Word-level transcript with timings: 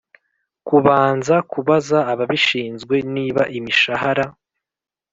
kubanza 0.67 1.35
kubaza 1.51 1.99
ababishinzwe 2.11 2.95
niba 3.13 3.41
imishahara 3.57 4.25